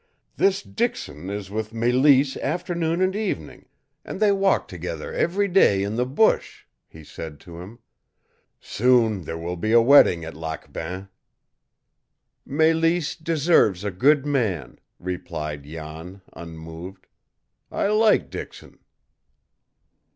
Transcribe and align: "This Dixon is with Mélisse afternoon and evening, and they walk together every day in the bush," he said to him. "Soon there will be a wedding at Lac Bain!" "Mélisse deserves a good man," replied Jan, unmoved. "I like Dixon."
"This 0.35 0.63
Dixon 0.63 1.29
is 1.29 1.51
with 1.51 1.73
Mélisse 1.73 2.41
afternoon 2.41 3.01
and 3.03 3.15
evening, 3.15 3.67
and 4.03 4.19
they 4.19 4.31
walk 4.31 4.67
together 4.67 5.13
every 5.13 5.47
day 5.47 5.83
in 5.83 5.95
the 5.95 6.07
bush," 6.07 6.65
he 6.87 7.03
said 7.03 7.39
to 7.41 7.59
him. 7.59 7.77
"Soon 8.59 9.25
there 9.25 9.37
will 9.37 9.57
be 9.57 9.71
a 9.73 9.79
wedding 9.79 10.25
at 10.25 10.33
Lac 10.33 10.73
Bain!" 10.73 11.09
"Mélisse 12.49 13.15
deserves 13.23 13.83
a 13.83 13.91
good 13.91 14.25
man," 14.25 14.79
replied 14.97 15.65
Jan, 15.65 16.23
unmoved. 16.33 17.05
"I 17.71 17.85
like 17.89 18.31
Dixon." 18.31 18.79